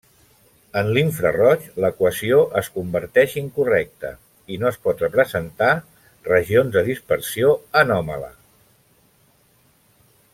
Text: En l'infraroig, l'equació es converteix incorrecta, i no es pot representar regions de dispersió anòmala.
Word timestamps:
En 0.79 0.87
l'infraroig, 0.97 1.65
l'equació 1.83 2.39
es 2.61 2.69
converteix 2.77 3.35
incorrecta, 3.43 4.11
i 4.55 4.59
no 4.63 4.71
es 4.71 4.79
pot 4.87 5.03
representar 5.05 5.71
regions 6.33 6.73
de 6.79 6.83
dispersió 6.91 7.53
anòmala. 7.83 8.31